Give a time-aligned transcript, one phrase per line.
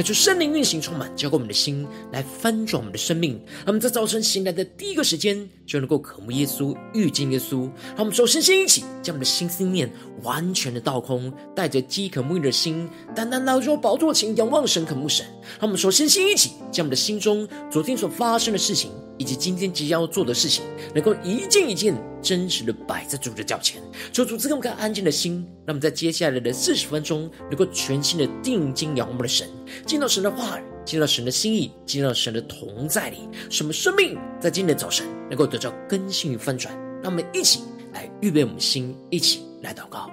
[0.00, 3.34] 他就圣灵运行充满，交给我们的心，来翻转我们的生命。
[3.58, 7.64] 让我们在早晨醒来的第一个时间，就能够渴慕耶稣、遇见耶稣。
[7.88, 15.26] 让我们首先先一起将我们的心思念完全的倒空，带着饥渴沐浴的心，单单来到宝座前仰望神、渴慕神。
[15.58, 23.82] 让我们首先先一起将我们的心中昨天所发生的事情，以及今天即将要做的事情，能够一件一件真实的摆在主的脚前，
[24.14, 29.46] 求主赐给我们安静的心，那么在接下来的四十分钟，能够全心的定睛仰望我们的神，
[29.84, 33.18] 见到神的话语，见到神的心意，见到神的同在里，
[33.50, 36.74] 什么生命在今天的早晨能够得到更新与翻转。
[37.02, 37.60] 让我们一起
[37.92, 40.10] 来预备我们心，一起来祷告。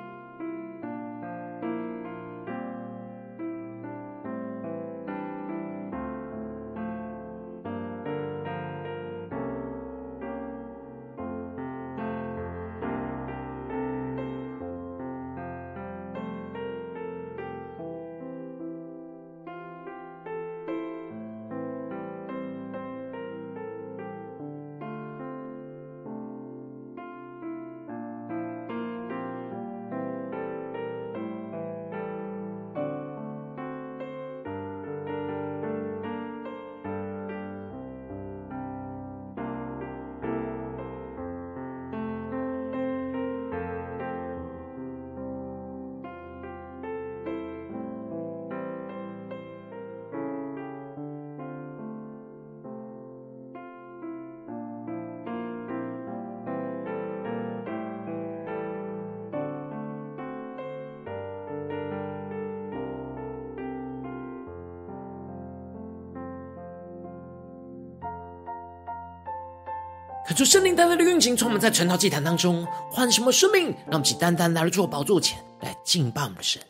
[70.28, 73.68] 可主圣灵单单的运行，充满在晨祷祭坛当中，唤什么生命？
[73.86, 76.62] 让我们一起单单来到主宝座前来敬拜我们的神。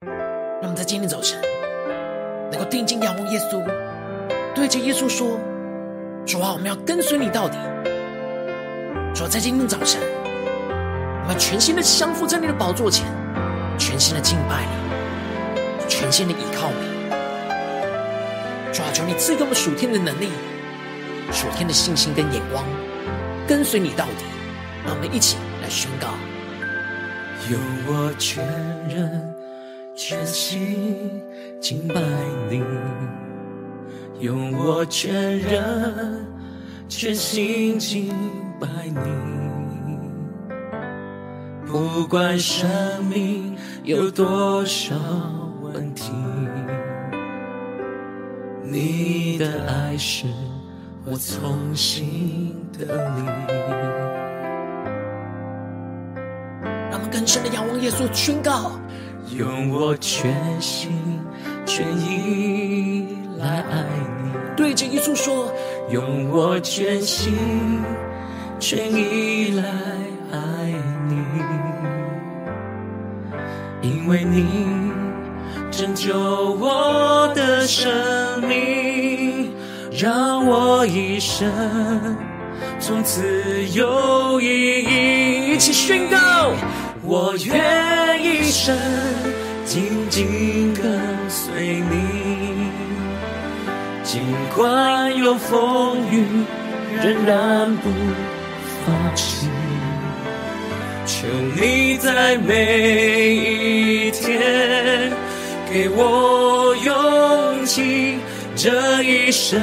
[0.00, 1.38] 让我们在今天早晨
[2.50, 3.62] 能够定睛仰望耶稣，
[4.54, 5.38] 对着耶稣说
[6.24, 7.58] ：“主啊，我们要跟随你到底。”
[9.14, 10.00] 主啊，在今天早晨，
[11.24, 13.06] 我们全新的降服在你的宝座前，
[13.78, 17.12] 全新的敬拜你，全新的依靠你。
[18.72, 20.30] 主啊，求你赐给我们属天的能力。
[21.32, 22.64] 属天的信心跟眼光，
[23.46, 24.24] 跟随你到底。
[24.84, 26.08] 让我们一起来宣告：
[27.50, 28.42] 用我全
[28.88, 29.34] 人
[29.94, 31.22] 全心
[31.60, 32.00] 敬拜
[32.48, 32.62] 你，
[34.20, 36.26] 用我全人
[36.88, 38.08] 全心敬
[38.58, 39.00] 拜你。
[41.66, 42.68] 不管生
[43.04, 43.54] 命
[43.84, 44.96] 有多少
[45.62, 46.10] 问题，
[48.64, 50.26] 你的爱是。
[51.06, 53.22] 我从心得力，
[56.90, 58.72] 让我们更深的仰望耶稣，宣告：
[59.34, 60.92] 用我全心
[61.64, 63.84] 全意来爱
[64.22, 64.30] 你。
[64.56, 65.50] 对着耶稣说：
[65.90, 67.32] 用我全心
[68.58, 69.64] 全意来
[70.32, 70.38] 爱
[71.08, 71.16] 你，
[73.80, 74.92] 因为你
[75.70, 77.90] 拯救我的生
[78.46, 79.19] 命。
[80.00, 81.46] 让我一生
[82.78, 83.22] 从此
[83.74, 85.52] 有意义。
[85.52, 86.16] 一起宣告：
[87.02, 88.74] 我愿一生
[89.66, 92.70] 紧紧跟随你，
[94.02, 94.22] 尽
[94.56, 96.24] 管有风雨，
[97.02, 97.90] 仍然不
[98.86, 99.48] 放弃。
[101.04, 101.26] 求
[101.60, 105.12] 你在每一天
[105.70, 106.39] 给我。
[108.62, 109.58] 这一生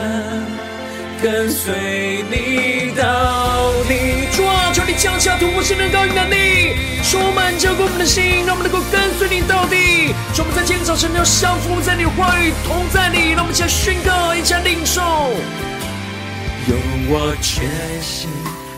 [1.21, 4.27] 跟随你到底。
[4.35, 10.15] 主啊，求你降下突破性的高与能力，充满浇灌我们的心，让我们能够跟随你到底。
[10.35, 13.33] 让我们在今天早晨要降服在你的话语，同在你。
[13.33, 14.99] 让我们一起宣告，一起领受。
[16.67, 16.75] 用
[17.07, 17.69] 我全
[18.01, 18.27] 心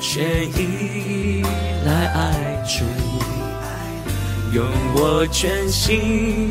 [0.01, 1.45] 全意
[1.85, 2.83] 来爱主，
[4.51, 4.65] 用
[4.95, 6.49] 我全心。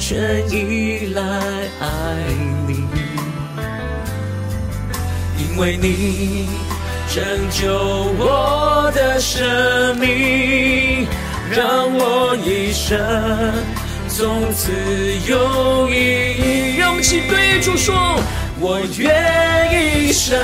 [0.00, 1.86] 全依赖爱
[2.66, 2.86] 你，
[5.38, 6.48] 因为你
[7.14, 7.70] 拯救
[8.18, 11.06] 我的生命，
[11.50, 12.98] 让我一生
[14.08, 14.72] 从此
[15.28, 16.76] 有意义。
[16.78, 18.18] 让我们对主说：
[18.58, 20.34] 我愿一生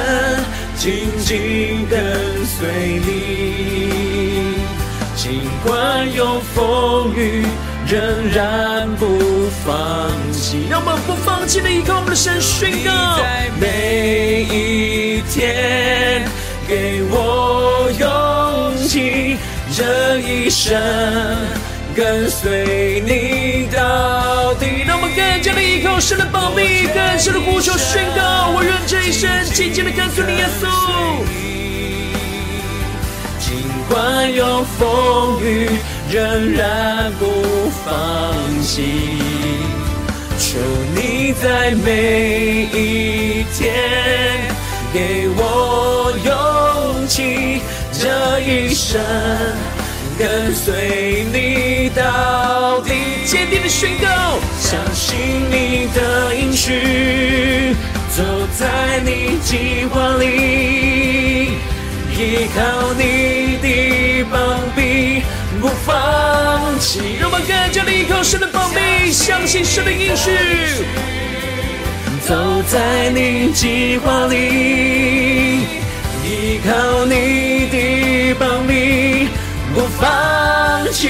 [0.76, 4.58] 紧紧跟随你，
[5.16, 7.46] 尽管有风雨，
[7.88, 10.66] 仍然不放弃。
[10.68, 16.24] 让我们不放弃的依靠我们的神宣告，在每一天
[16.66, 19.36] 给我勇气，
[19.72, 20.74] 这一生
[21.94, 24.82] 跟随你到底。
[24.86, 30.66] 让我们更加的依靠神的保庇，更深的呼求宣告，我愿这一生紧紧的跟随你，耶稣。
[33.38, 35.70] 尽管有风雨，
[36.10, 39.18] 仍然不放弃。
[40.38, 40.58] 求
[40.94, 43.74] 你在每一天
[44.92, 47.60] 给我勇气，
[47.92, 49.00] 这一生
[50.18, 52.92] 跟随你到底。
[53.26, 54.06] 坚定的宣告，
[54.60, 55.16] 相信
[55.50, 55.98] 你的
[56.34, 57.74] 应许，
[58.16, 58.22] 走
[58.56, 60.24] 在你计划里，
[62.16, 62.58] 依靠
[62.94, 63.02] 你
[63.60, 64.36] 的膀
[64.76, 64.80] 臂，
[65.60, 67.00] 不放弃。
[67.20, 70.30] 让我们更加的依靠神的膀臂，相信神的应许，
[72.26, 75.60] 走在你计划里，
[76.24, 79.28] 依靠你的膀臂，
[79.74, 81.08] 不放弃。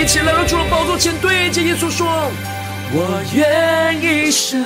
[0.00, 2.06] 一起来到主的宝座前，对着耶稣说
[2.92, 4.62] ：“我愿一生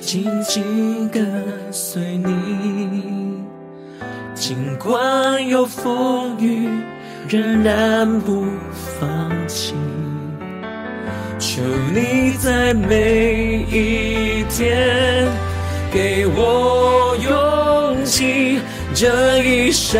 [0.00, 3.43] 紧紧跟随你，
[4.46, 6.68] 尽管有风雨，
[7.26, 8.44] 仍然不
[9.00, 9.72] 放弃。
[11.38, 11.62] 求
[11.94, 15.26] 你在每一天
[15.90, 18.60] 给我勇气，
[18.94, 19.98] 这一生。”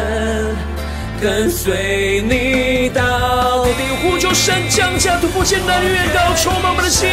[1.23, 7.09] 跟随你到底，呼求神降下突破艰难的远高，充满我们的心，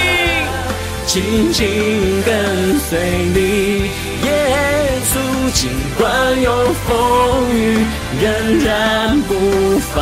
[1.08, 3.00] 紧紧跟随
[3.34, 3.90] 你，
[4.28, 4.91] 耶，
[5.54, 7.86] 尽管有风雨，
[8.22, 9.96] 仍然不放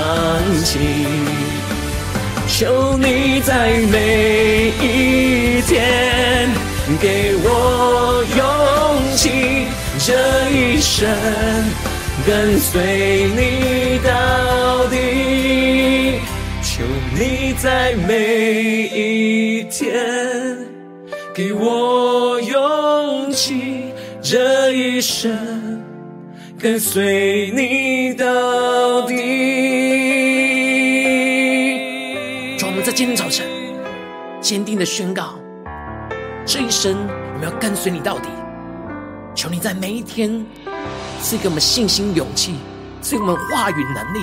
[0.63, 0.80] 弃。
[2.48, 6.50] 求你在每一天
[7.01, 8.46] 给我勇
[9.16, 9.66] 气，
[10.00, 10.13] 这
[10.51, 11.07] 一生。
[12.28, 16.19] 跟随你到底，
[16.62, 16.84] 求
[17.18, 20.57] 你在每一天
[21.34, 23.79] 给我勇气，
[24.31, 25.81] 这一生
[26.60, 29.16] 跟随你到底。
[32.56, 33.48] 主，我们在今天早晨
[34.40, 35.40] 坚定的宣告，
[36.46, 36.96] 这一生
[37.34, 38.30] 我们要跟随你到底。
[39.34, 40.46] 求你在每一天。
[41.24, 42.54] 赐给我们信心、勇气，
[43.02, 44.20] 赐给我们话语能力，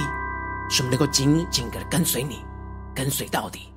[0.70, 2.44] 使我们能够紧紧的跟随你，
[2.94, 3.72] 跟随到底。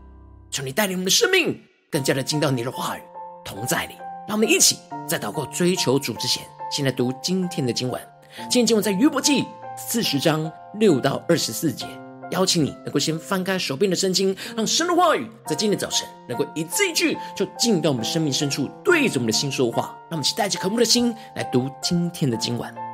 [0.51, 1.59] 求你带领我们的生命
[1.89, 3.01] 更加的进到你的话语
[3.43, 3.95] 同在里。
[4.29, 4.77] 让我们一起
[5.07, 7.99] 在祷告追求主之前，先来读今天的经文。
[8.41, 9.43] 今天经文在约伯记
[9.75, 11.87] 四十章六到二十四节。
[12.29, 19.97] 邀请你能够先翻开手边的圣经，让神的话语在今天早晨能够一字一句就进到我们生命深处，对着我们的心说话。
[20.11, 22.88] 让我们一起带着渴慕的心来读今天的经文。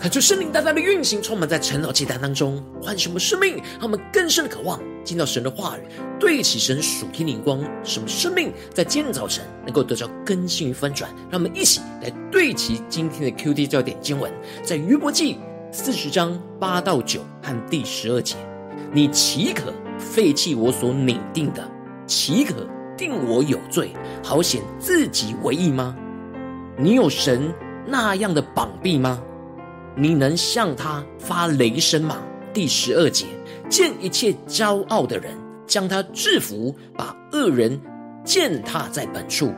[0.00, 5.82] 恳求圣灵大大的运行，充满在晨祷祭坛当中，唤醒我们生命，让我们更深的渴望进到神的话语，
[6.18, 11.10] 对齐神属天灵光，使我们生命在今天早晨能够得到更新与翻转。
[11.30, 15.36] 让我们一起来对齐今天的 QD 焦点经文，在约伯记
[15.70, 18.36] 四十章八到九和第十二节：
[18.94, 21.62] 你岂可废弃我所拟定的？
[22.06, 22.66] 岂可
[22.96, 23.90] 定我有罪，
[24.24, 25.94] 好显自己为义吗？
[26.78, 27.52] 你有神
[27.86, 29.22] 那样的膀臂吗？
[30.00, 32.16] 你能向他发雷声吗？
[32.54, 33.26] 第十二节，
[33.68, 37.78] 见一切骄傲的人，将他制服，把恶人
[38.24, 39.52] 践踏在本处。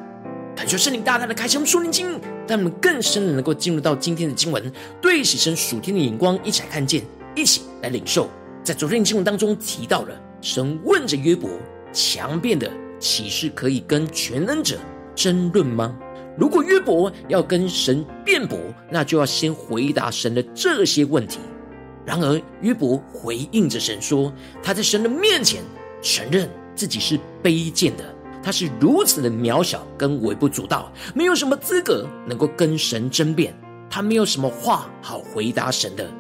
[0.57, 7.05] 恳求圣灵大大的开启我们属灵经，让我们更深的能够进入到今天的经文，对起神属天的眼光，一起来看见，
[7.37, 8.29] 一起来领受。
[8.65, 11.51] 在昨天的经文当中提到了，神问着约伯：
[11.93, 12.69] 强辩的
[12.99, 14.77] 岂是可以跟全能者
[15.15, 15.97] 争论吗？
[16.37, 18.59] 如果约伯要跟神辩驳，
[18.91, 21.39] 那就要先回答神的这些问题。
[22.05, 25.63] 然而约伯回应着神说：“他在神的面前
[26.01, 28.05] 承认自己是卑贱的，
[28.43, 33.55] 他是如此的渺小跟微不足道，没有什么资格能够跟神争辩。
[33.91, 36.11] 他没有什么话好回答神的，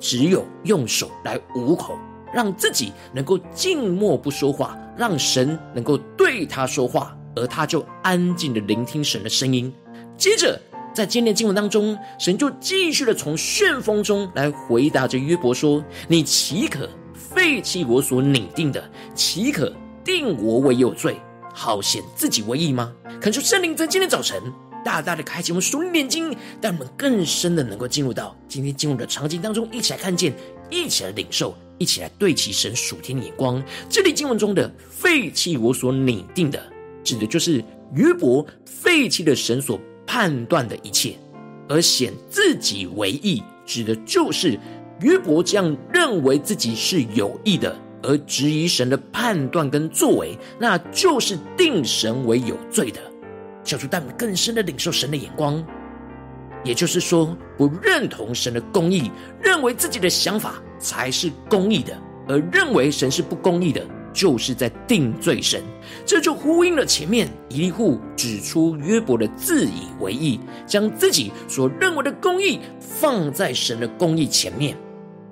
[0.00, 1.96] 只有用手来捂口，
[2.34, 9.72] 让自己能够静默不说话，让神能够对他说话。”而他就安静的聆听神的声音。
[10.16, 10.60] 接着，
[10.94, 18.90] 在今天的经文当中，神就继续的从旋风中来回答着约伯说：“你岂可废弃我所拟定的？
[19.14, 19.74] 岂可
[20.04, 21.16] 定我为有罪，
[21.54, 24.42] 好显自己为义吗？”恳求圣灵在今天早晨
[24.84, 30.34] 大大的开启我们属灵眼睛，让我们更深的能够进入到今天进入的场景当中，一起来看见，
[30.70, 33.62] 一起来领受，一起来对齐神属天的眼光。
[33.88, 36.71] 这里经文中的废弃我所拟定的。
[37.02, 37.62] 指的就是
[37.94, 41.14] 约伯废弃了神所判断的一切，
[41.68, 44.58] 而显自己为义，指的就是
[45.00, 53.00] 约伯这样认为自己是有义的，而质疑神的判断跟作为，那就是定神为有罪的。
[53.64, 55.64] 小主带我们更深的领受神的眼光，
[56.64, 61.96] 也就是说，不认同神的公义，认为自己的想法才是公义的，
[62.28, 63.84] 而认为神是不公义的。
[64.12, 65.62] 就是在定罪神，
[66.04, 74.76] 这就呼应了前面以利户指出约伯的自以为意，将自己所认为的公义放在神的公义前面。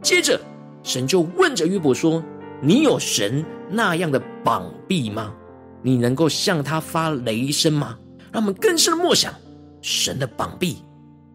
[0.02, 0.40] 接着，
[0.82, 2.24] 神就问着约伯说
[2.62, 5.34] ：“你有神那样的膀臂吗？
[5.82, 7.98] 你能够向他发雷声吗？”
[8.32, 9.34] 让我们更深默想
[9.82, 10.78] 神的膀臂。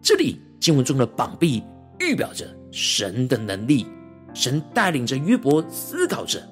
[0.02, 1.62] 这里经文中的膀臂
[2.00, 3.86] 预表着神的能力，
[4.34, 6.42] 神带领着约伯思考着。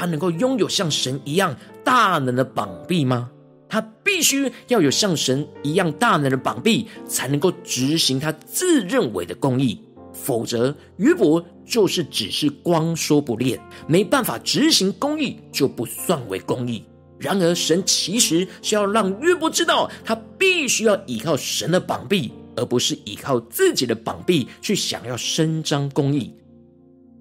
[0.00, 1.54] 他能够拥有像神一样
[1.84, 3.30] 大能的膀臂吗？
[3.68, 9.78] 他必须要有像神一样大能的膀臂，才能够执行他自认为的公义。
[10.14, 16.82] 否则，约伯就是只是光说不练，没办法执行公义，就不算为公义。
[17.18, 26.32] 然而，神其实是要让约伯知道，他必须要依靠神的膀臂，而不是依靠自己的膀臂去想要伸张公义。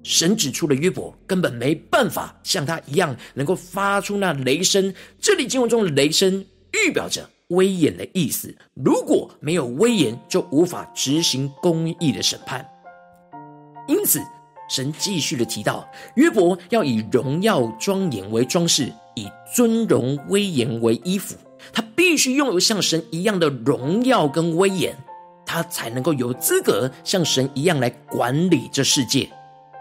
[0.09, 4.91] 神指出了约伯根本没办法像他一样能够发出那雷声。
[5.21, 8.51] 这里经文中的雷声预表着威严的意思。
[8.73, 12.67] 如果没有威严，就无法执行公义的审判。
[13.87, 14.19] 因此，
[14.67, 21.35] 神继续的提到，约伯要以荣耀庄严为装饰，以尊荣威严为衣服。
[21.71, 24.97] 他必须拥有像神一样的荣耀跟威严，
[25.45, 29.29] 他才能够有资格像神一样来管理这世界。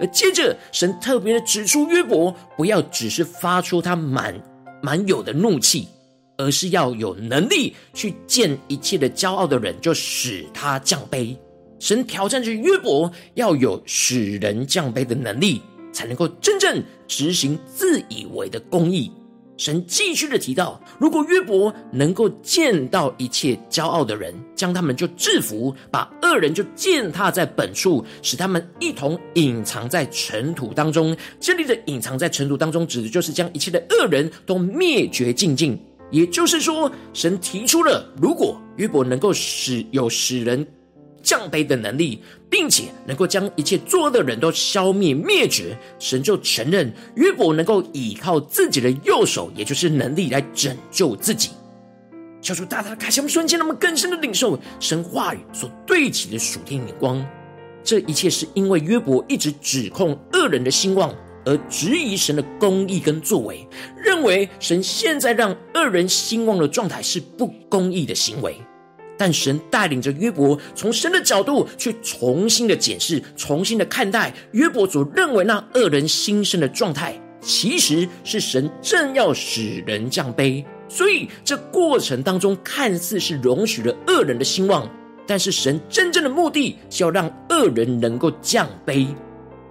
[0.01, 4.35] 而接着，神特别的指出约伯，不要只是发出他满
[4.81, 5.89] 满有的怒气，
[6.37, 11.37] 而是要有能力去见一切的骄傲的人，就使他降卑。
[11.81, 15.63] 神挑战着约伯，要有使人降卑的能力，
[15.93, 19.13] 才能够真正执行自以为的公义。
[19.57, 31.17] 神继续的提到，如果约伯能够见到一切骄傲的人，将他们就制服，把恶人就践踏在本处，使他们一同隐藏在尘土当中。
[31.41, 35.79] 这里的隐藏在尘土当中，指的就是将一切的恶人都灭绝净尽。
[36.11, 40.67] 也就是说，神提出了，如果约伯能够使有使人。
[41.21, 51.51] 降卑的能力，并且能够将一切作恶的人都消灭灭绝，神就承认约伯能够依靠自己的右手，也就是能力来拯救自己。
[52.41, 57.25] 求主大大的开启我们瞬间，让我们更深的领受神话语所对齐的属天眼光。
[57.83, 61.15] 这一切是因为约伯一直指控恶人的兴旺，
[61.45, 63.67] 而质疑神的公义跟作为，
[63.97, 68.57] 认为神现在让恶人兴旺的状态是不公义的行为。
[69.17, 80.65] 但神带领着约伯，从神的角度去重新的检视、重新的看待约伯所认为那恶人心声的状态，其实是神正要使人降卑。
[80.89, 84.89] 所以这过程当中看似是容许了恶人的兴旺，
[85.27, 89.07] 但是神真正的目的是要让恶人能够降卑。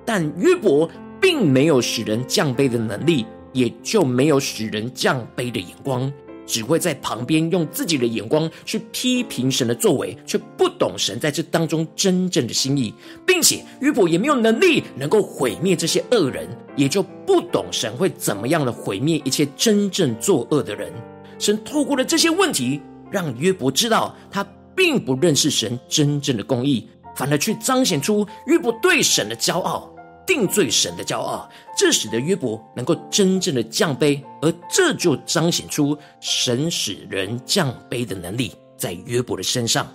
[0.05, 6.11] 但约伯并没有使人降卑的能力，也就没有使人降卑的眼光。
[6.47, 12.91] 只会在旁边用自己的眼光去批评神的作为，却不懂神在这当中真正的心意，
[13.25, 20.91] 并且约伯也没有能力能够毁灭这些恶人，也就不懂神会怎么样的毁灭一切真正作恶的人。
[21.37, 24.43] 神透过了这些问题，让约伯知道他
[24.75, 29.93] 并不认识神真正的公义，反而去彰显出约伯对神的骄傲。
[30.27, 39.87] 定罪神的骄傲，这使得约伯能够真正的降卑，而这就彰显出神使人降卑的能力在约伯的身上。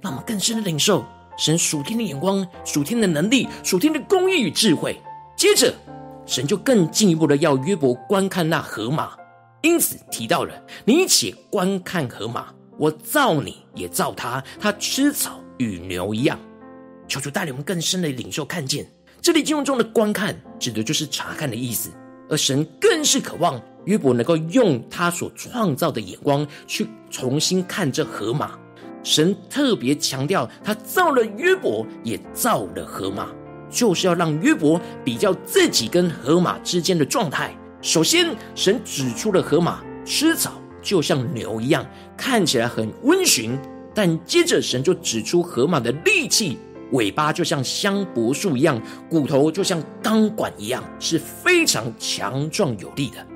[0.00, 1.04] 让我们更深的领受
[1.36, 4.98] 神属天的眼光、属天的能力、属天的公义与智慧。
[5.36, 5.74] 接着，
[6.24, 9.12] 神就更进一步的要约伯观看那河马，
[9.60, 10.54] 因此提到了：
[10.86, 12.46] 你且观看河马，
[12.78, 16.38] 我造你也造他，他吃草与牛一样。
[17.06, 18.86] 求主带领我们更深的领受看见。
[19.22, 21.90] 这里经文中的观看，指的就是查看的意思，
[22.30, 28.58] 而神更是渴望约伯能够用他所创造的眼光去重新看这河马。
[29.02, 33.28] 神特别强调，他造了约伯，也造了河马，
[33.70, 37.54] 就是要让约伯比较自己跟河马之间的状态。
[37.82, 43.58] 首先，神指出了河马吃草就像牛一样，看起来很温驯，
[43.94, 46.58] 但接着神就指出河马的力气。
[46.92, 53.26] 尾巴就像香柏树一样，骨头就像钢管一样，是非常强壮有力的。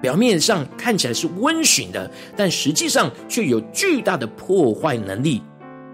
[0.00, 5.42] 表面上看起来是温驯的，但实际上却有巨大的破坏能力。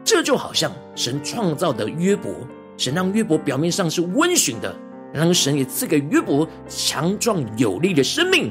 [0.02, 2.32] 这就好像神创造的约伯，
[2.78, 4.74] 神让约伯表面上是温驯的，
[5.12, 8.50] 然后神也赐给约伯强壮有力的生命，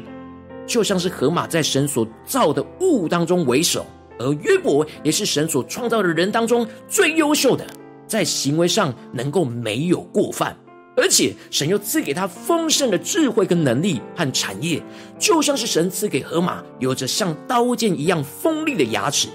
[0.68, 3.84] 就像是河马在神所造的物当中为首，
[4.20, 7.66] 而约伯也是神所创造的人当中最优秀的。
[8.08, 10.56] 在行为上能够没有过犯，
[10.96, 14.82] 而且神又赐给他丰盛的智慧跟能力和产业，
[15.20, 19.28] 就像是神赐给河马有着像刀剑一样锋利的牙齿。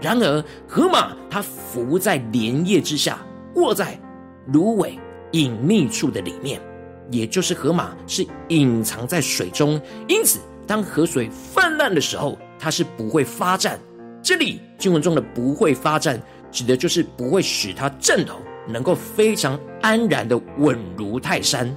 [0.00, 3.18] 然而，河马它伏在莲叶之下，
[3.56, 3.98] 卧在
[4.52, 4.96] 芦苇
[5.32, 6.60] 隐秘处的里面，
[7.10, 10.38] 也就是河马是隐藏在水中，因此
[10.68, 13.76] 当河水泛滥的时候，它是不会发战。
[14.22, 16.20] 这里经文中的不会发战。
[16.50, 21.74] 指的就是不会使他阵头能够非常安然的稳如泰山。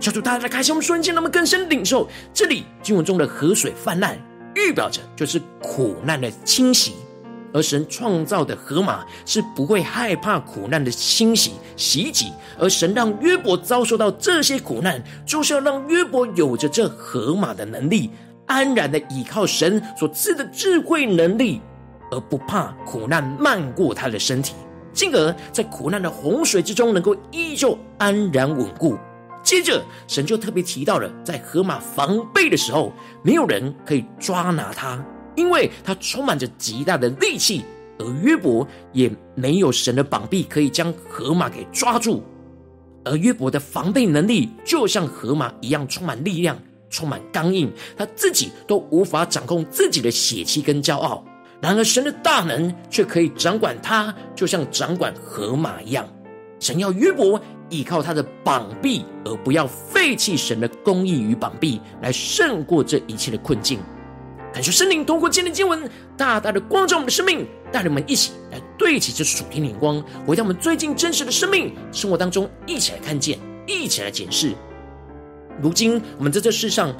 [0.00, 4.18] 求主大家开启我们瞬间，那么更深领受这里经文中的河水泛滥，
[4.54, 6.94] 预表着就是苦难的侵袭。
[7.52, 18.10] 而神创造的河马是不会害怕苦难的侵袭袭击，而神让约伯遭受到这些苦难，就是要让约伯有着这河马的能力，
[18.46, 21.60] 安然的倚靠神所赐的智慧能力。
[22.14, 24.54] 而不怕苦难漫过他的身体，
[24.92, 28.96] 进而在苦难的洪水之中能够依旧安然稳固。
[29.42, 37.64] 接着，神就特别提到了，在河马防备的时候，没有人可以抓拿他，因为他充满着极大的力气。
[37.98, 42.22] 而约伯也没有神的膀臂可以将河马给抓住。
[43.04, 46.56] 而约伯的防备能力就像河马一样充满力量，
[46.88, 51.22] 充满刚硬，他自己都无法掌控自己的血气跟骄傲。
[51.64, 56.06] 然而，神的大能却可以掌管他，就像掌管河马一样。
[56.60, 63.78] 神要约伯依靠他的膀臂，而不要废弃神的公义与膀臂，来胜过这一切的困境。
[64.52, 74.52] 感谢圣灵通过今天的经文，大大的光照我们的生命，带领我们一起来对齐这属天的眼光，回到我们最近真实的生命生活当中，一起来看见，一起来检视。
[75.62, 76.94] 如今，我们在这世上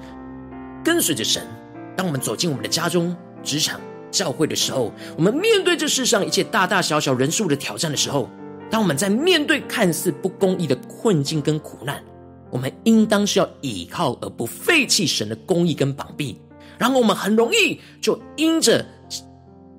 [0.83, 1.47] 跟随着神，
[1.95, 3.79] 当我们走进我们的家中、职场。
[4.15, 8.31] 教会的时候，我们面对这世上一切大大小小人数的挑战的时候，
[8.71, 12.01] 当我们在面对看似不公义的困境跟苦难，
[12.53, 16.41] 我们应当是要倚靠而不废弃神的公义跟膀臂。
[16.79, 18.87] 然后我们很容易就因着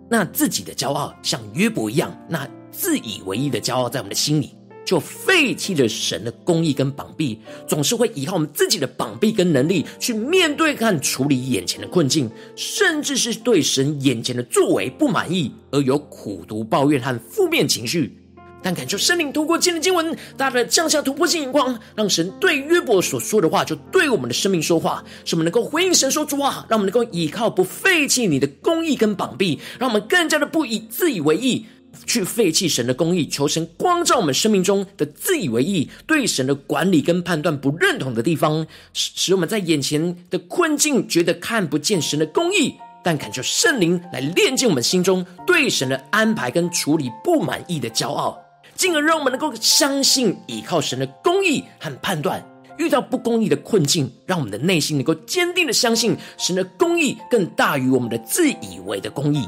[0.10, 4.56] 那自己的骄傲，像约伯一样，那自以为义的骄傲在我们的心里。
[4.86, 18.18] 就废弃了神的公义跟膀臂，总是会依靠我们自己的膀臂跟能力去面对和处理眼前的困境，甚至是对神眼前的作为不满意，而有苦毒抱怨和负面情绪。
[18.62, 31.68] 但感受圣灵通过今天经文，大大的降下突破性眼光，让神对约伯所说的话，就对我们的生命说话，使我们能够回应神说主话，让我们能够依靠不废弃你的公义跟膀臂，让我们更加的不以自以为意
[32.06, 42.76] 去废弃神的公义，求神光照我们生命中的自以为义，对神的管理跟判断不认同的地方，使使我们在眼前的困境觉得看不见神的公义。
[43.04, 48.36] 但恳求圣灵来炼净我们心中对神的安排跟处理不满意的骄傲，
[48.76, 52.44] 进而让我们能够相信依靠神的公义和判断。
[52.78, 59.48] 遇到不公义的困境，让我们的内心能够坚定的相信神的公义更大于我们的自以为的公义，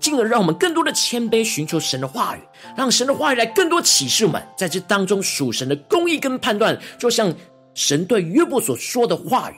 [0.00, 2.40] 进而让我们更多的谦卑寻求神的话语，
[2.76, 7.32] 让神的话语来更多启示我们在这当中属神的公义跟判断，就像
[7.74, 9.54] 神对约伯所说的话语。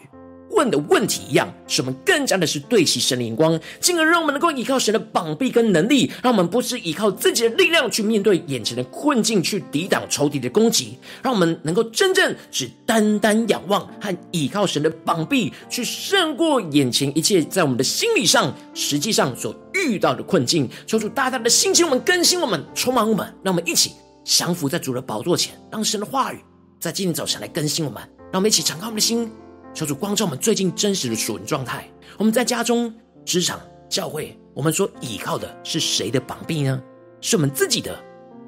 [0.52, 20.68] 问的问题一样，使我们更加的是对齐神的眼光，进而让我们能够依靠神的膀臂跟能力，让我们不是依靠自己的力量去面对眼前的困境，去抵挡仇敌的攻击，让我们能够真正只单单仰望和依靠神的膀臂，去胜过眼前一切在我们的心理上、实际上所遇到的困境。
[20.86, 23.92] 求主大大的兴起我们，更新我们，充满我们，让我们一起
[24.24, 26.38] 降服在主的宝座前，让神的话语
[26.78, 29.30] 在今天早晨来更新我们，让我们一起敞开我们的心。
[29.74, 31.88] 求主光照我们最近真实的属灵状态。
[32.18, 32.92] 我们在家中、
[33.24, 36.80] 职场、教会，我们所依靠的是谁的膀臂呢？
[37.22, 37.98] 是我们自己的，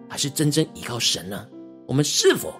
[0.08, 1.46] 还是真正依靠神呢？
[1.86, 2.54] 我们是否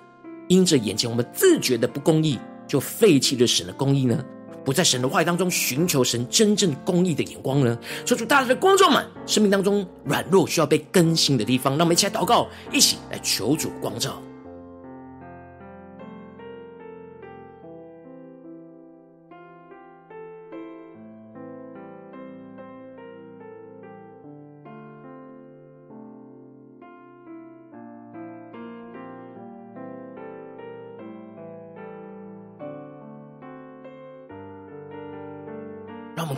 [0.49, 4.25] 因着眼前我们自觉的不公义，就废弃了神的公义呢？
[4.65, 7.79] 不在神的话语当中寻求神真正公义的眼光呢？
[8.07, 14.23] 求主大大的光照们生命当中软弱需要被更新的地方，让我们一起来祷告，一起来求主光照。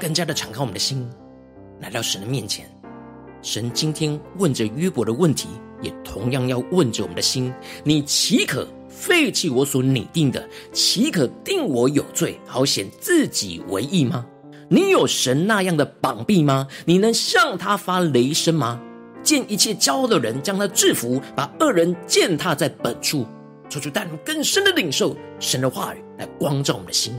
[0.06, 1.04] 更加的敞开我们的心，
[1.80, 2.64] 来到神的面前。
[3.42, 5.48] 神今天问着约伯的问题，
[5.82, 10.48] 也同样要问着我们的心：你岂可废弃我所拟定的？
[10.72, 14.24] 岂可定我有罪，好显自己为义吗？
[14.68, 16.68] 你有神那样的膀臂吗？
[16.84, 18.80] 你能向他发雷声吗？
[19.24, 23.26] 见一切骄傲的人，将他制服，把恶人践踏在本处。
[23.68, 27.12] 求主带领更深的领受神的话语，来光照我们的心。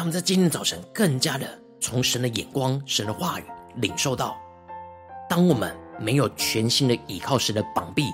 [0.00, 1.46] 那么在今天早晨，更加的
[1.78, 3.44] 从神的眼光、神的话语
[3.76, 4.34] 领受到，
[5.28, 8.04] 当我们没有全心的倚靠神的膀臂，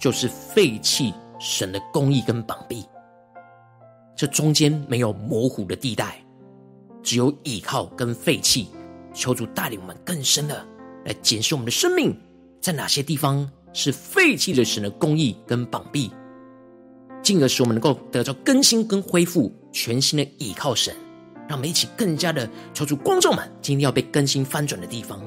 [0.00, 2.84] 就是废弃神的公义跟膀臂。
[4.16, 6.20] 这中间没有模糊的地带，
[7.04, 8.66] 只有倚靠跟废弃。
[9.14, 10.66] 求主带领我们更深的
[11.04, 12.12] 来检视我们的生命，
[12.60, 16.10] 在哪些地方是废弃了神的公义跟膀臂，
[17.22, 20.92] 进而使我们能够得到更新跟恢复，全新的倚靠神。
[21.48, 25.20] 让我们一起更加的求助观众们，今天要被更新翻转的地方。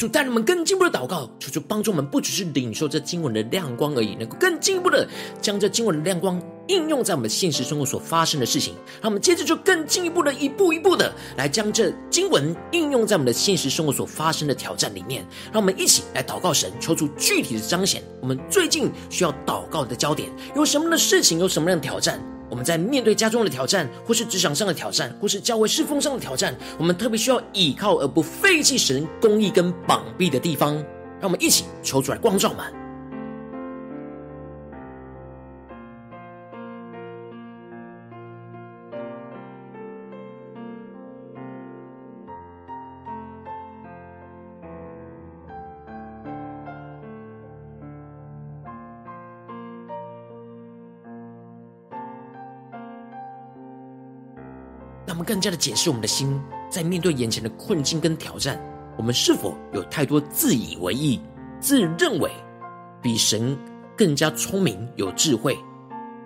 [0.00, 5.06] 主带你们更进一步的祷告，求主帮助我们，不只是领受这经文的亮光而已，能够更进一步的
[5.42, 8.74] 将这经文的亮光应用在我们现实生活所发生的事情。
[9.02, 15.22] 让我们接着就更进一步的，一步一步的来将这经文应用在我们的现实生活所发生的挑战里面。
[15.52, 22.18] 让我们一起来祷告神，求主具体的彰显我们最近需要祷告的焦点，有什么样的事情，有什么样的挑战。
[22.50, 32.89] 我们在面对家中的挑战，或是职场上的挑战，或是教会侍奉上的挑战，我们特别需要倚靠而不废弃神公义跟膀臂的地方，让我们一起求出来光照们。
[55.30, 58.60] 更加的检视我们的心，在面对眼前的困境跟挑战，
[58.98, 61.20] 我们是否有太多自以为意、
[61.60, 62.28] 自认为
[63.00, 63.56] 比神
[63.96, 65.56] 更加聪明、有智慧，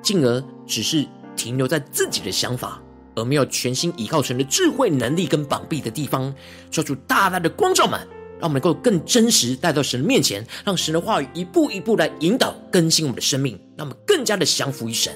[0.00, 2.80] 进而只是停留在自己的想法，
[3.14, 6.34] 而没有全心依靠神的智慧、能力跟膀臂的地方，
[6.70, 8.00] 求主大大的光照们，
[8.40, 15.12] 让我们能够更真实带到神的面前，让神的话语一步一步来引导更新我们的生命，让我们更加的降服于神。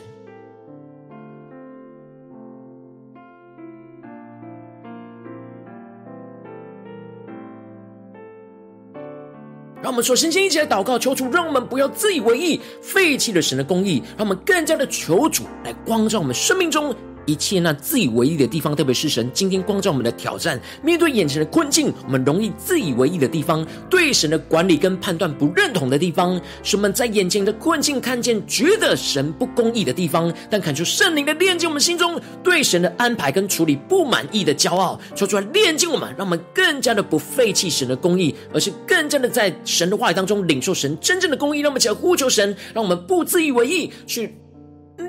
[9.81, 16.95] 让我们说，先先一起来祷告，求主让我们不要自以为意，废弃了神的公义，让我们更加的求主来光照我们生命中。
[17.29, 41.61] 一切那自以为意的地方，特别是神今天光照我们的挑战，面对眼前的困境，我们容易自以为意的地方，对神的管理跟判断不认同的地方，是我们在眼前的困境看见觉得神不公义的地方，但看出圣灵的炼净我们心中对神的安排跟处理不满意的骄傲，说出来炼净我们，让我们更加的不废弃神的公义，而是更加的在神的话语当中领受神真正的公义。
[41.61, 44.35] 让我们起来呼求神，让我们不自以为意去。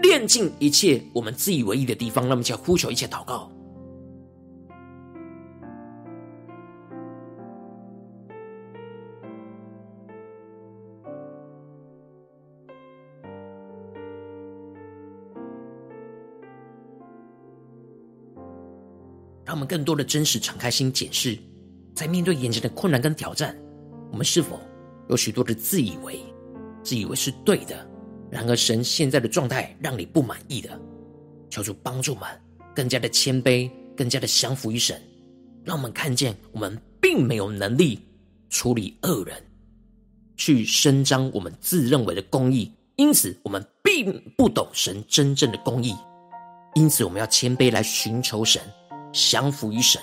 [0.02, 3.52] 炼尽一切我们自以为意的地方，那么就要呼求一切祷告，
[19.44, 21.38] 让我们更多的真实敞开心检视，
[21.96, 23.58] 在面对眼前的困难跟挑战，
[24.12, 24.60] 我们是否
[25.10, 26.20] 有许多的自以为，
[26.84, 27.89] 自以为是对的？
[28.32, 30.80] 然而，神现在的状态让你不满意的，
[31.50, 32.30] 求主帮助我们
[32.76, 35.02] 更加的谦卑，更加的降服于神，
[35.64, 38.00] 让我们看见我们并没有能力
[38.50, 39.36] 处理恶人，
[40.38, 45.96] 去伸张我们自认为的公义，因此我们并不懂神真正的公义，
[46.76, 48.62] 因此我们要谦卑来寻求神，
[49.12, 50.00] 降服于神。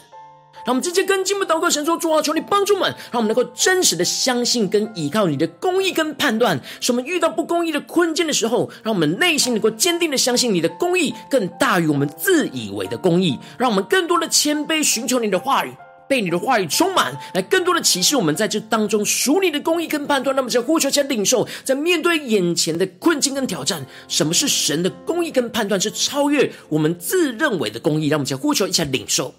[0.67, 6.61] 让我们直接跟进步祷告，神说：主啊，求你帮助我们，让我们能够真实的相信跟依靠你的公义跟判断。
[6.81, 13.39] 使我们遇到不公义的困境的时候，让我们内心能够坚定的相信你的公义更大于我们自以为的公义。
[13.57, 15.73] 让我们更多的谦卑，寻求你的话语，
[16.09, 20.35] 被你的话语充满，来更多的启示我们在这当中属你的公义跟判断。
[20.35, 25.81] 那么，在呼求、在领受，在面对眼前的困境跟挑战，什么是神的公义跟判断？
[25.81, 28.09] 是超越我们自认为的公义。
[28.09, 29.33] 让我们在呼求、一下领受。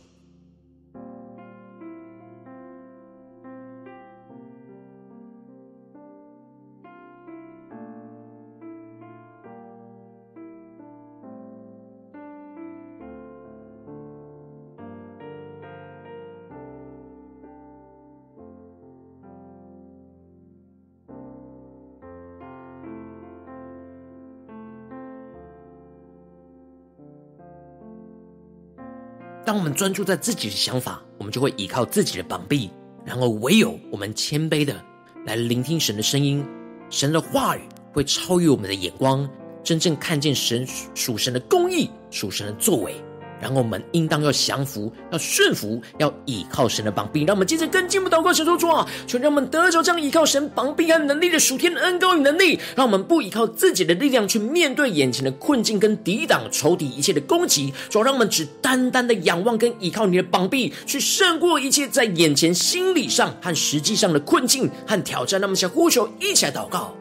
[29.58, 32.70] 当我们专注在自己的想法，我们就会依靠自己的膀臂；
[33.04, 34.80] 然后唯有我们谦卑的
[35.26, 36.46] 来聆听神的声音，
[36.92, 39.28] 神的话语会超越我们的眼光，
[39.64, 43.04] 真正看见神属神的公义、属神的作为。
[43.40, 47.24] 然后我们应当要降服，要顺服，要倚靠神的膀臂。
[47.24, 65.40] 让我们接着更进一步祷告，神说：主啊，求让我们得着这样倚靠神膀臂和能力的属天的恩膏与能力，让我们不依靠自己的力量去面对眼前的困境跟抵挡仇敌一切的攻击，主要让我们只单单的仰望跟依靠你的膀臂，去胜过一切在眼前心理上和实际上的困境和挑战。
[65.40, 66.96] 那么想呼求，一起来祷告。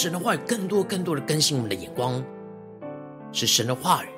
[0.00, 2.24] 神的话语更多、更多的更新我们的眼光，
[3.32, 4.08] 使神的话语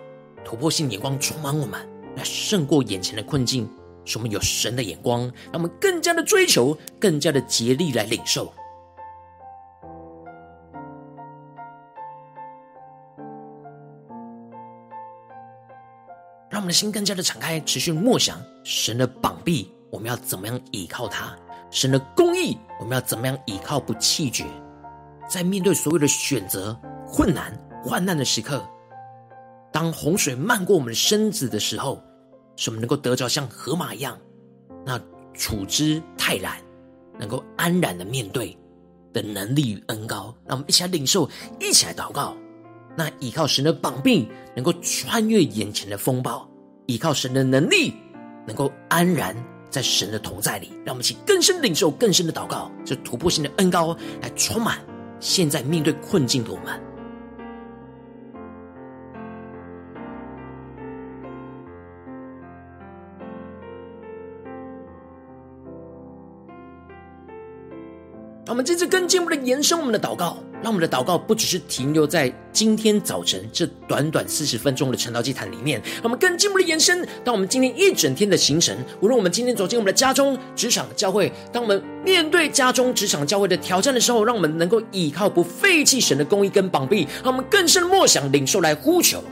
[0.45, 1.81] 突破性眼光充满我们，
[2.15, 3.69] 来胜过眼前的困境。
[4.05, 8.53] 使我们有神的眼光，让我们更加的追求，更加的竭力来领受。
[16.49, 21.37] 让我们的心更加的敞开，持续默想神的膀臂，我们要怎么样依靠他？
[21.73, 24.45] 神的公义，我们要怎么样依靠不弃绝？
[25.33, 28.63] 在面对所有的选择、困难、患难的时刻，
[29.73, 31.99] 当洪水漫过我们的身子的时候，
[32.55, 34.19] 使我们能够得着像河马一样，
[34.85, 35.01] 那
[35.33, 36.59] 处之泰然，
[37.19, 38.55] 能够安然的面对
[39.15, 40.37] 的能力与恩膏。
[40.45, 41.27] 让我们一起来领受，
[41.59, 42.37] 一起来祷告。
[42.95, 46.47] 那依靠神的膀臂，能够穿越眼前的风暴；
[46.85, 47.95] 依靠神的能力，
[48.47, 49.35] 能够安然
[49.71, 54.79] 在神的同在里，让我们一起更深领受、更深的祷告，这突破性的恩膏来充满
[55.23, 56.92] 现在面对困境的我们。
[68.53, 70.37] 我们这次更进一步的延伸我们的祷告。
[70.63, 78.77] 让我们的祷告不只是停留在今天早晨这短短四十分钟的晨祷祭坛里面，我们更进一步的延伸到我们今天一整天的行程。
[79.01, 89.25] 无论我们今天走进我们的家中、职场、教会，当我们面对家中、职场、教会的挑战的时候，让我们能够依靠不废弃神的公义跟膀臂，让我们更深默想、领受来呼求。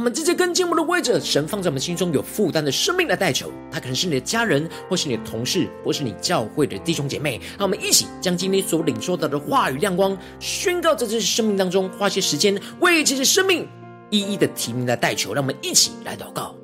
[0.00, 7.38] 我们直接跟进我们的位置，神放在我们心中有负担的生命来代求，他可能是你的家人，或是你的同事，或是你教会的弟兄姐妹。
[7.58, 13.68] 让我们一起将今天所领受到的话语亮光宣告在这些生命当中，花些时间为这些生命
[14.08, 15.34] 一一的提名来代求。
[15.34, 16.54] 让我们一起来祷告。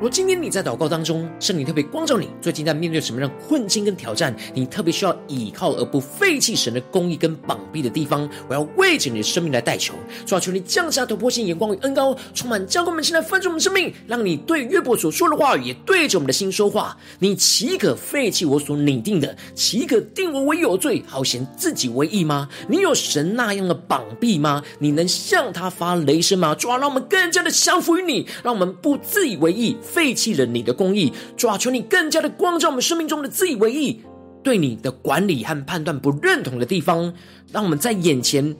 [0.00, 4.32] 如今天你在祷告当中，圣灵特别光照你，最近在面对什么样的困境跟挑战？
[4.54, 16.96] 你特别需要倚靠而不废弃神的公义跟膀臂的地方，我要为着你的生命来代求，主啊，求你降下突破性眼光与恩膏，充满教灌我们，现在翻转我们生命，让你对约伯所说的话语也对着我们的心说话。
[17.18, 19.36] 你岂可废弃我所拟定的？
[19.56, 22.48] 岂可定我为有罪，好显自己为义吗？
[22.68, 24.62] 你有神那样的膀臂吗？
[24.78, 26.54] 你能向他发雷声吗？
[26.54, 29.76] 主啊，让我们更加的降服于你，让我们不自以为义。
[29.90, 34.02] 废弃了你的公义，主啊，求你更加的光照我们生命中的自以为意，
[34.42, 37.14] 对你的管理和判断不认同的地方，
[37.50, 38.54] 让我们在眼前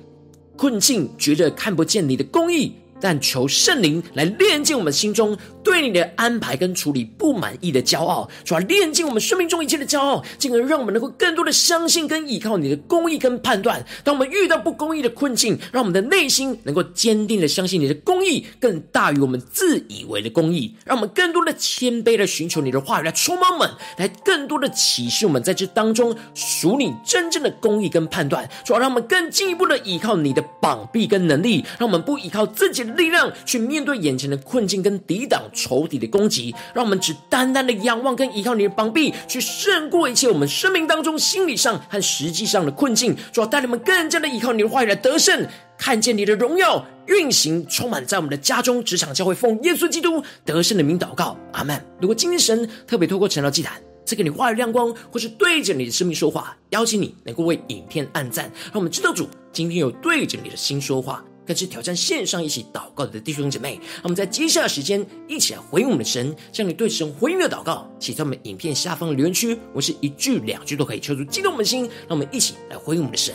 [0.56, 2.72] 困境觉得看不见你的公义。
[3.00, 5.38] 但求圣灵来炼净我们心中
[5.68, 13.84] 对你的安排跟处理不满意的骄傲，主要炼尽我们生命中一切的骄傲，进而让我们能够更多的相信跟依靠你的公义跟判断。
[14.02, 20.74] 当我们遇到不公义的困境，让我们的内心能够坚定的相信你的公义更大于我们自以为的公义。
[20.84, 28.48] 让我们更多的谦卑的寻求你的话语来充满我们，来更多的启示我们在这当中属你真正的公义跟判断。
[28.64, 32.98] 主要让我们更进一步的依靠你的膀臂跟能力，让我们不依靠自己的。
[32.98, 43.16] 力量去面对眼前的困境，跟抵挡仇敌的攻击，让我们只单单的仰望跟依靠你的膀臂，去胜过一切我们生命当中心理上和实际上的困境。
[43.32, 45.46] 主要带领我们更加的依靠你的话语来得胜，
[45.76, 51.84] 看见你的荣耀运行，充满在我们的家中、职场、教会，奉耶稣基督得胜的名祷告，阿门。
[52.00, 61.22] 如果今天神特别透过晨祷祭坛赐给你话语亮光，或是对着你的生命说话，邀请你能够为影片按赞，让我们知道主今天有对着你的心说话。
[61.48, 73.34] 更是挑战线上一起祷告的弟兄姐妹，让我们在接下来时间一起来回应我们的神，将你对神回应的祷告写在我们影片下方的留言区，我是一句两句都可以求出激动我们的心，让我们一起来回应我们的神，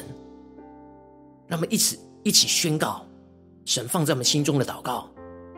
[1.48, 3.04] 让我们一起一起宣告
[3.66, 5.10] 神放在我们心中的祷告，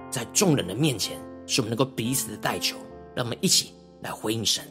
[0.10, 2.78] 在众人的面前，使我们能够彼此的代求，
[3.14, 4.64] 让我们一起来回应神。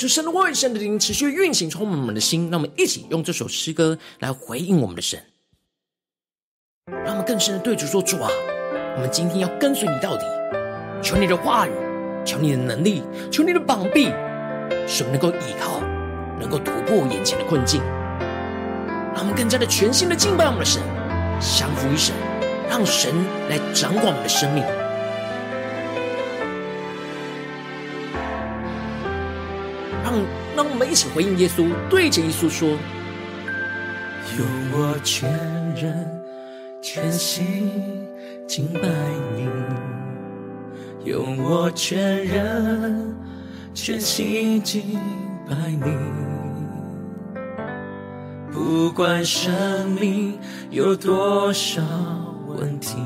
[0.00, 2.48] 恳求神的话语、神的灵持续运行，充满我们的心。
[2.50, 5.22] 让我们一起用这首诗歌来回应我们的神，
[7.04, 8.30] 让我们更深的对主说：主啊，
[8.96, 10.24] 我们今天要跟随你到底。
[11.02, 11.72] 求你的话语，
[12.24, 14.06] 求你的能力，求你的膀臂，
[14.88, 15.80] 使我们能够依靠，
[16.40, 17.82] 能够突破眼前的困境。
[19.12, 20.80] 让我们更加的全心的敬拜我们的神，
[21.40, 22.14] 降服于神，
[22.70, 23.12] 让神
[23.50, 24.64] 来掌管我们的生命。
[30.10, 30.18] 让
[30.56, 32.68] 让我们一起回应耶稣，对着耶稣说：
[34.36, 35.30] 用我全
[35.76, 36.22] 人
[36.82, 37.80] 全心
[38.48, 38.88] 敬拜
[39.36, 39.48] 你，
[41.08, 43.14] 用我全人
[43.72, 44.98] 全心敬
[45.48, 45.96] 拜你，
[48.52, 50.36] 不管生命
[50.70, 51.80] 有多少
[52.48, 52.96] 问题，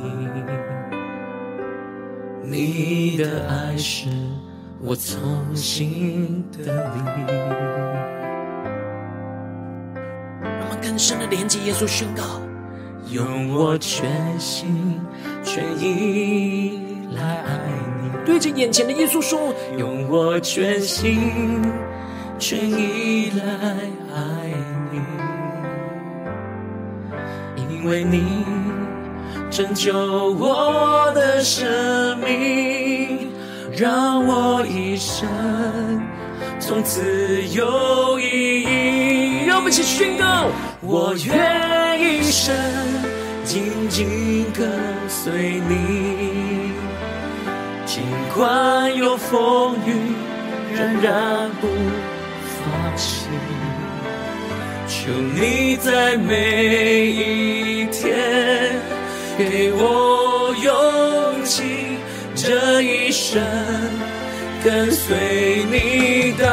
[2.42, 4.08] 你的爱是。
[4.86, 6.70] 我从心得力，
[10.42, 12.22] 我们更深的连接耶稣，宣告：
[13.10, 15.00] 用我全心
[15.42, 16.80] 全意
[17.16, 17.58] 来爱
[18.02, 18.10] 你。
[18.26, 21.62] 对着眼前的耶稣说：用我全心
[22.38, 23.42] 全意来
[24.14, 24.52] 爱
[24.92, 25.00] 你，
[27.72, 28.44] 因为你
[29.50, 33.32] 拯救我的生命。
[33.76, 35.28] 让我一生
[36.60, 39.44] 从此有意义。
[39.46, 40.46] 让我们一起宣告：
[40.80, 42.54] 我愿一生
[43.42, 44.70] 紧紧跟
[45.08, 46.70] 随你，
[47.84, 48.04] 尽
[48.34, 49.92] 管有风雨，
[50.72, 51.66] 仍然不
[52.46, 53.26] 放弃。
[54.86, 58.80] 求你在每一天
[59.36, 61.98] 给我勇气。
[62.36, 62.93] 这一
[63.34, 63.42] 生
[64.62, 66.46] 跟随你到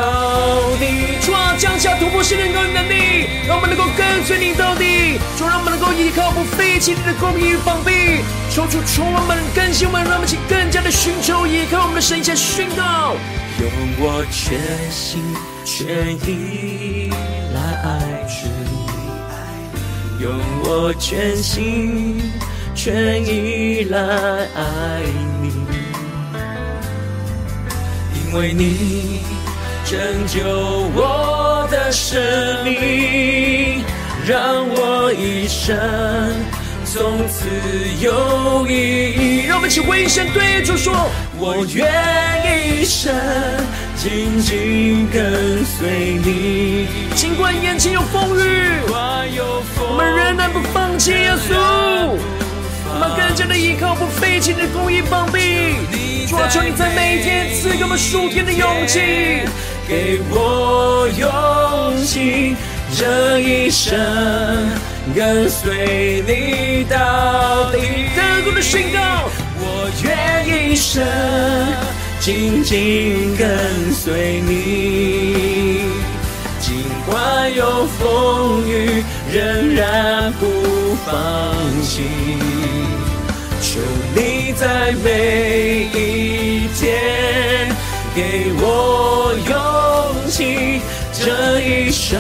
[0.80, 5.20] 底，主啊，降下突破性的能力，让我们能够跟随你到底。
[5.38, 8.24] 主，让我们能够依靠不废弃你的公义与膀臂。
[8.50, 13.16] 求主充满我们，更新我们，让我们去更加的寻求依靠我们的神，下宣告。
[13.62, 13.70] 用
[14.00, 14.58] 我全
[14.90, 15.22] 心
[15.64, 17.12] 全意
[17.54, 18.50] 来爱主，
[20.20, 22.20] 用我全心
[22.74, 24.00] 全意来
[24.56, 25.31] 爱你。
[28.34, 29.20] 为你
[29.84, 30.40] 拯救
[30.96, 32.22] 我的生
[32.64, 33.84] 命，
[34.26, 35.78] 让我一生
[36.86, 37.46] 从此
[38.00, 38.72] 有意
[39.12, 39.46] 义。
[39.48, 40.94] 让我们一起回应神，对主说：
[41.38, 43.14] 我愿一生
[43.98, 51.54] 紧紧跟随你，尽管眼前有风雨，我们仍然不放弃耶稣。
[52.94, 55.76] 我们更加的依靠不废弃的公义膀臂，
[56.26, 59.00] 主啊，求你在每一天赐给我们属天的勇气，
[59.88, 62.56] 给我勇气，
[62.98, 63.98] 这一生
[65.16, 67.80] 跟随你到底。
[68.16, 71.04] 更多的宣告，我愿一生
[72.20, 75.86] 紧紧跟随你，
[76.60, 81.14] 尽管有风雨，仍然不放
[81.84, 82.04] 弃。
[84.14, 87.74] 你在每一天
[88.14, 90.82] 给我勇气，
[91.14, 92.20] 这一生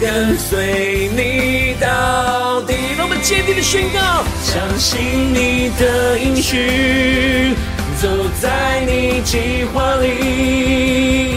[0.00, 2.74] 跟随你到底。
[2.96, 7.54] 让我们坚定的宣告，相信你的应许，
[8.00, 8.08] 走
[8.40, 11.36] 在你计划里，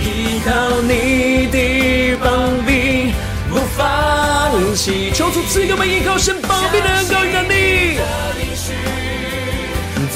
[0.00, 3.12] 依靠你的膀臂，
[3.50, 5.10] 不放弃。
[5.12, 7.98] 求主赐给我们依靠神膀臂的恩膏与能力。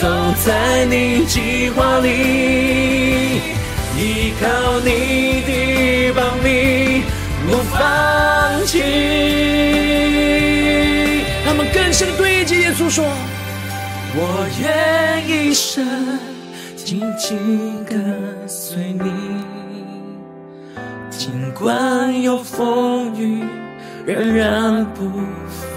[0.05, 0.11] 走
[0.45, 3.41] 在你计划里，
[3.97, 7.05] 依靠你的膀臂，
[7.47, 8.83] 不放弃。
[11.47, 13.03] 他们更深的对着耶稣说：
[14.15, 15.83] 我愿一生
[16.77, 19.11] 紧紧跟随你，
[21.09, 23.43] 尽管有风雨，
[24.05, 25.11] 仍然不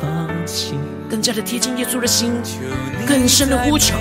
[0.01, 0.75] 放弃。
[1.09, 2.33] 更加的贴近耶稣的心，
[3.07, 3.95] 更深的呼求，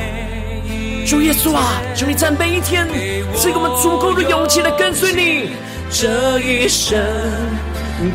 [1.07, 2.87] 主耶稣啊，求你赞美一天
[3.35, 5.51] 赐给我们足够的勇气来跟随你，
[5.91, 6.99] 这一生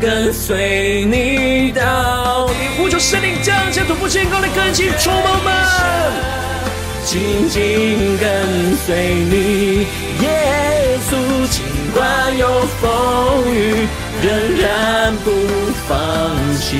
[0.00, 2.54] 跟随你到底。
[2.76, 5.52] 呼求圣灵降下突破线高的更新，充满我们。
[7.04, 9.86] 紧紧跟随你，
[10.22, 11.16] 耶稣，
[11.50, 11.64] 尽
[11.94, 13.88] 管有风雨，
[14.22, 14.30] 仍
[14.60, 15.30] 然不
[15.88, 15.90] 放
[16.58, 16.76] 弃。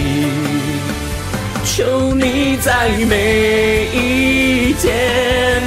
[1.75, 5.63] 求你在每一天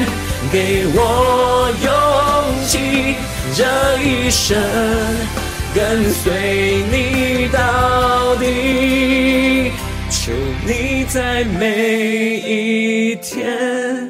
[0.51, 1.89] 给我勇
[2.67, 3.15] 气，
[3.55, 3.65] 这
[4.03, 4.55] 一生
[5.73, 9.71] 跟随你到底。
[10.11, 10.31] 求
[10.67, 14.07] 你在每一天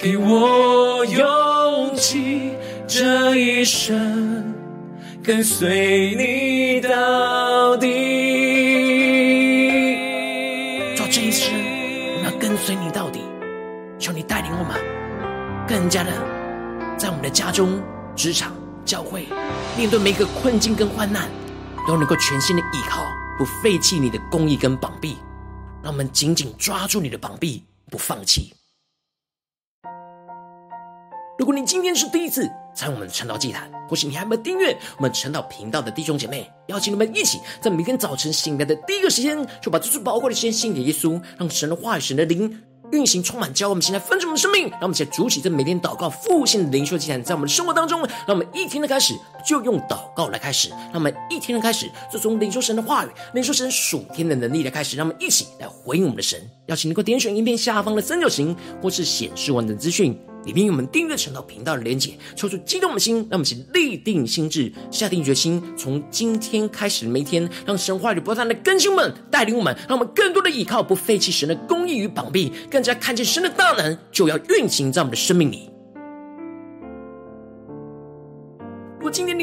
[0.00, 2.52] 给我勇气，
[2.86, 4.54] 这一生
[5.24, 8.27] 跟随你到底。
[15.78, 16.10] 更加的
[16.98, 17.80] 在我们的家中、
[18.16, 18.52] 职场、
[18.84, 19.28] 教会，
[19.76, 21.30] 面对每一个困境跟患难，
[21.86, 23.06] 都能够全心的依靠，
[23.38, 25.16] 不废弃你的公义跟膀臂。
[25.80, 27.62] 让我们紧紧抓住你的膀臂，
[27.92, 28.52] 不放弃。
[31.38, 42.64] 如果你今天是第一次参与我们的晨祷祭坛，或是你还没有订阅我们晨祷频道的弟兄姐妹，邀请你们一起在每天早晨醒来的第一个时间，就把这最宝贵的时间献给耶稣，让神的话语、神的灵。
[42.92, 49.14] 运行充满，教我们现在分盛我们的生命，让我们一起来筑起这每天祷告复兴的灵修祭坛，在我们的生活当中，让我们一天的开始
[49.46, 56.40] 就用祷告来开始，让我们一天的开始就从领受神的话语、领受神属天的能力来开始，让我们一起来回应我们的神。
[56.66, 60.18] 邀请你能够点选影片下方的三角形，或是显示完整资讯。
[60.44, 75.67] 里面有我们订阅神道频道的连结，抽出激动的心，让我们一起立定心智，下定决心，从今天开始的每一天，让神话语不断的更新们，带领我们，让我们更多的依靠，不废弃神的公义与膀臂，更加看见神的大能就要运行在我们的生命里。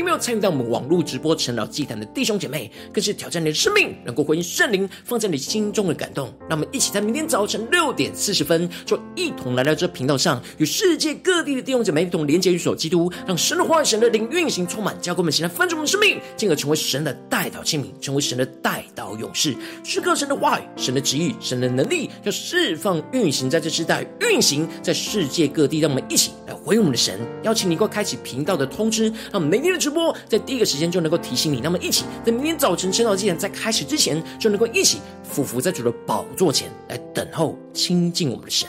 [0.06, 6.32] 没有参与到我们网络直播晨祷祭坛的弟兄姐妹，更是挑战你的生命，能够回应圣灵放在你心中的感动。
[6.48, 25.80] 让我们一起在明天早晨六点四十分，就一同来到这频道上，与世界各地的弟兄姐妹一同连接、与所基督，让神的话语、神的灵运行充满，教给我们，现在分盛我们的生命，进而成为神的代祷器皿，成为神的代祷勇士，时刻神的话语、神的旨意、神的能力，要释放运行在这世代，运行在世界各地。
[25.80, 29.95] 让我们一起来回应我们的神，邀请你能够开启频道的通知，让每天的直播
[30.28, 38.68] 在第一个时间就能够提醒你，那么一起在明天早晨晨祷祭坛在开始之前，就能够一起俯伏在主的宝座前来等候亲近我们的神。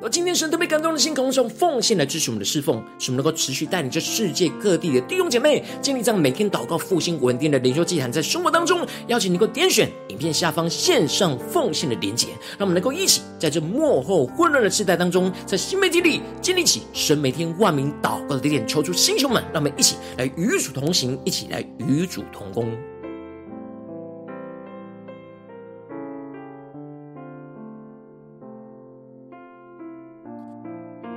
[0.00, 22.72] 而今天神特别感动的心，渴望用奉献来支持我们的侍奉，使我们能够持续带领这世界各地的弟兄姐妹建立这样每天祷告复兴稳定的灵修祭坛，在生活当中，邀请你能够点选影片下方线上奉献的连结，让我们能够一起在这幕后混乱的时代当中，在新媒体里建立起神每天万名祷告的地点，求出弟兄们，让我们一起来与主同行，一起来与主同工。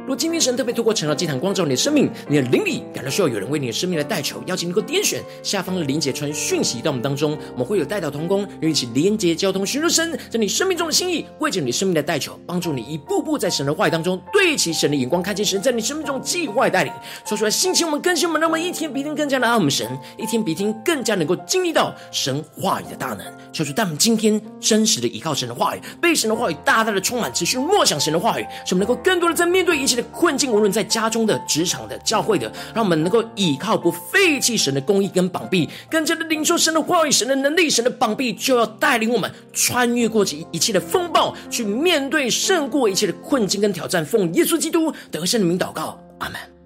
[0.07, 16.91] 若今天神特别透过晨祷祭坛光照你的生命，你的灵里感到需要有人为你的生命来代求，邀请能够点选下方的连结传讯息到我们当中，我们会有代祷同工，愿意一起连接交通，寻求神在你生命中的心意，为着你生命的代求，帮助你一步步在神的话语当中对齐神的眼光，看见神在你生命中计划带领，
[17.25, 19.87] 说出来心情我们更新我们，让我们一天比一天更加的爱我们神，
[20.17, 23.19] 一天比一天更加能够经历到神话语的大能。
[23.53, 30.00] 求主带我们今天真实的依靠神的话语，被神的话语大大的充满，持续默想神的话语，使我们能够更多的在面对一切的。
[30.03, 44.05] 困境，无论在家中的、职场的、教会的，让我们能够倚靠不废弃神的公义跟膀臂，更加的领受神的话语、神的能力、神的膀臂，就要带领我们穿越过这一切的风暴，去面对胜过一切的困境跟挑战。
[44.05, 46.60] 奉耶稣基督得胜的名祷告，阿门。